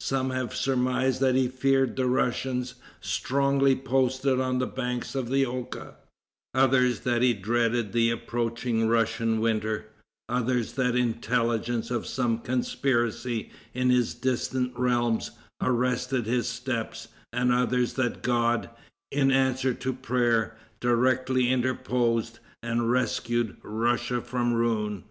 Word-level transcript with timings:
Some 0.00 0.28
have 0.28 0.54
surmised 0.54 1.22
that 1.22 1.34
he 1.34 1.48
feared 1.48 1.96
the 1.96 2.04
Russians, 2.04 2.74
strongly 3.00 3.74
posted 3.74 4.38
on 4.38 4.58
the 4.58 4.66
banks 4.66 5.14
of 5.14 5.30
the 5.30 5.46
Oka, 5.46 5.96
others 6.52 7.00
that 7.00 7.22
he 7.22 7.32
dreaded 7.32 7.92
the 7.94 8.10
approaching 8.10 8.88
Russian 8.88 9.40
winter; 9.40 9.86
others 10.28 10.74
that 10.74 10.94
intelligence 10.96 11.90
of 11.90 12.06
some 12.06 12.40
conspiracy 12.40 13.50
in 13.72 13.88
his 13.88 14.12
distant 14.12 14.78
realms 14.78 15.30
arrested 15.62 16.26
his 16.26 16.46
steps, 16.46 17.08
and 17.32 17.50
others 17.50 17.94
that 17.94 18.22
God, 18.22 18.68
in 19.10 19.30
answer 19.32 19.72
to 19.72 19.94
prayer, 19.94 20.58
directly 20.80 21.48
interposed, 21.48 22.38
and 22.62 22.90
rescued 22.90 23.56
Russia 23.62 24.20
from 24.20 24.52
ruin. 24.52 25.04